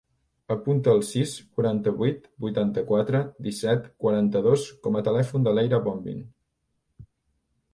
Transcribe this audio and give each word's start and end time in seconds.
Apunta 0.53 0.93
el 0.99 1.03
sis, 1.09 1.33
quaranta-vuit, 1.59 2.25
vuitanta-quatre, 2.45 3.21
disset, 3.49 3.85
quaranta-dos 4.05 4.65
com 4.89 4.99
a 4.99 5.05
telèfon 5.09 5.47
de 5.49 5.55
l'Eira 5.59 5.83
Bombin. 5.89 6.25